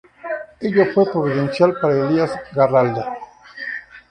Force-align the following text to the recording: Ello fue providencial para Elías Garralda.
Ello 0.59 0.87
fue 0.95 1.11
providencial 1.11 1.75
para 1.79 2.07
Elías 2.09 2.33
Garralda. 2.55 3.19